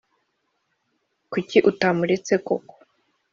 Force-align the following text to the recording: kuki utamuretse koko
kuki 1.31 1.57
utamuretse 1.69 2.33
koko 2.47 2.73